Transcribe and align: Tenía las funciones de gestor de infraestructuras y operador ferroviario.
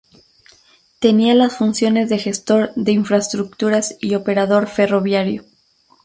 Tenía 0.97 1.35
las 1.35 1.55
funciones 1.57 2.09
de 2.09 2.17
gestor 2.17 2.71
de 2.75 2.91
infraestructuras 2.91 3.97
y 4.01 4.15
operador 4.15 4.67
ferroviario. 4.67 5.43